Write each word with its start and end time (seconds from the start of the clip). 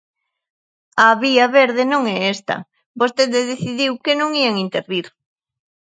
A 1.05 1.07
vía 1.23 1.45
verde 1.59 1.83
non 1.91 2.03
é 2.15 2.17
esta, 2.35 2.55
vostede 3.01 3.47
decidiu 3.51 3.91
que 4.03 4.13
non 4.19 4.29
ían 4.41 4.55
intervir. 4.65 5.07